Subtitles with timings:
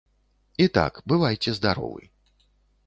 [0.65, 2.03] І так, бывайце здаровы.